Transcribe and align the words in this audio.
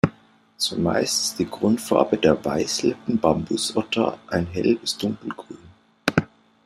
Zumeist 0.57 1.25
ist 1.25 1.37
die 1.37 1.45
Grundfarbe 1.47 2.17
der 2.17 2.35
Weißlippen-Bambusotter 2.43 4.17
ein 4.29 4.47
Hell- 4.47 4.77
bis 4.77 4.97
Dunkelgrün. 4.97 5.59